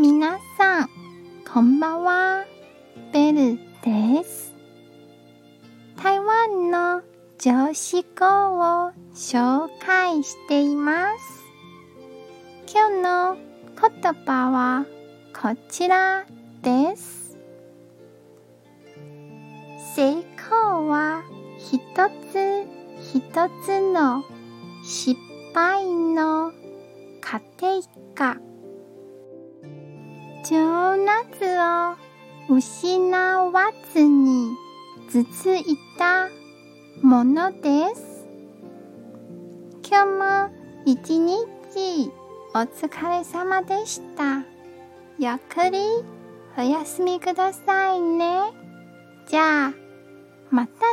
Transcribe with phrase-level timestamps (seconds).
[0.00, 0.90] 皆さん、
[1.52, 2.44] こんばんは。
[3.12, 4.54] ベルです。
[6.00, 7.02] 台湾の
[7.36, 11.42] 常識語を紹介しています。
[12.72, 13.36] 今日の
[13.74, 14.86] 言葉は
[15.34, 16.24] こちら
[16.62, 17.36] です。
[19.96, 21.24] 成功は
[21.58, 21.80] 一
[22.30, 22.68] つ
[23.02, 23.32] 一
[23.66, 24.22] つの
[24.84, 25.20] 失
[25.52, 26.52] 敗の
[27.20, 27.82] 過程
[28.14, 28.36] か。
[30.48, 30.56] 情
[30.96, 33.10] 熱を失
[33.50, 34.48] わずに
[35.10, 35.62] 続い
[35.98, 36.30] た
[37.02, 38.26] ものです。
[39.86, 40.50] 今日も
[40.86, 42.10] 一日
[42.54, 44.38] お疲れ様でした。
[45.18, 45.80] ゆっくり
[46.56, 48.40] お休みくださいね。
[49.28, 49.72] じゃあ、
[50.50, 50.87] また